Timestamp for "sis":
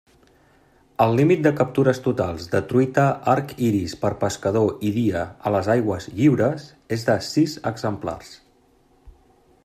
7.29-7.55